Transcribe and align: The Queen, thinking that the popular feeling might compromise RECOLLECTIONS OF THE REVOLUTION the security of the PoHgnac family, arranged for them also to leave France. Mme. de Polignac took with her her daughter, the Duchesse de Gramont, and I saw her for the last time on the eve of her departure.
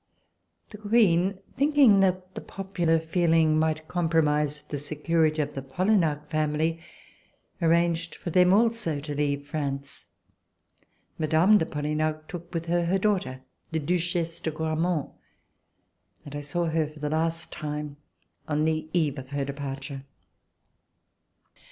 The 0.71 0.79
Queen, 0.79 1.37
thinking 1.55 1.99
that 1.99 2.33
the 2.33 2.41
popular 2.41 2.97
feeling 2.97 3.59
might 3.59 3.87
compromise 3.87 4.63
RECOLLECTIONS 4.63 4.63
OF 4.65 4.67
THE 4.71 4.73
REVOLUTION 4.73 5.27
the 5.27 5.37
security 5.37 5.41
of 5.43 5.53
the 5.53 5.61
PoHgnac 5.61 6.25
family, 6.27 6.79
arranged 7.61 8.15
for 8.15 8.31
them 8.31 8.51
also 8.51 8.99
to 8.99 9.13
leave 9.13 9.47
France. 9.47 10.05
Mme. 11.19 11.57
de 11.59 11.67
Polignac 11.67 12.27
took 12.27 12.51
with 12.51 12.65
her 12.65 12.85
her 12.85 12.97
daughter, 12.97 13.41
the 13.71 13.77
Duchesse 13.77 14.39
de 14.39 14.49
Gramont, 14.49 15.11
and 16.25 16.35
I 16.35 16.41
saw 16.41 16.65
her 16.65 16.87
for 16.87 16.97
the 16.97 17.11
last 17.11 17.51
time 17.51 17.97
on 18.47 18.65
the 18.65 18.89
eve 18.93 19.19
of 19.19 19.29
her 19.29 19.45
departure. 19.45 20.03